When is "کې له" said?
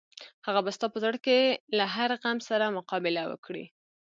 1.25-1.85